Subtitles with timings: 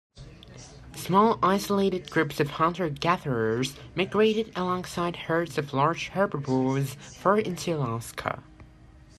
[0.95, 8.41] Small isolated groups of hunter-gatherers migrated alongside herds of large herbivores far into Alaska.